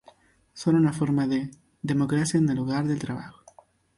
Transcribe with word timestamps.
Son 0.55 0.73
una 0.77 0.93
forma 0.93 1.27
de 1.27 1.51
"democracia 1.83 2.39
en 2.39 2.49
el 2.49 2.55
lugar 2.57 2.87
de 2.87 2.95
trabajo". 2.95 3.45